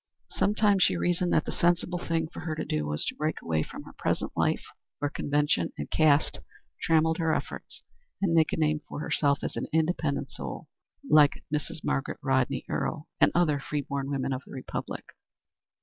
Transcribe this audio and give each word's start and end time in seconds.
Sometimes 0.31 0.81
she 0.81 0.97
reasoned 0.97 1.31
that 1.31 1.45
the 1.45 1.51
sensible 1.51 1.99
thing 1.99 2.27
for 2.27 2.39
her 2.39 2.55
to 2.55 2.65
do 2.65 2.87
was 2.87 3.05
to 3.05 3.13
break 3.15 3.39
away 3.43 3.61
from 3.61 3.83
her 3.83 3.93
present 3.93 4.31
life, 4.35 4.63
where 4.97 5.11
convention 5.11 5.71
and 5.77 5.91
caste 5.91 6.39
trammelled 6.81 7.19
her 7.19 7.35
efforts, 7.35 7.83
and 8.19 8.33
make 8.33 8.51
a 8.51 8.57
name 8.57 8.81
for 8.89 8.99
herself 9.01 9.43
as 9.43 9.55
an 9.55 9.67
independent 9.71 10.31
soul, 10.31 10.67
like 11.07 11.43
Mrs. 11.53 11.83
Margaret 11.83 12.17
Rodney 12.23 12.65
Earle 12.67 13.07
and 13.19 13.31
other 13.35 13.59
free 13.59 13.81
born 13.83 14.09
women 14.09 14.33
of 14.33 14.41
the 14.43 14.53
Republic. 14.53 15.05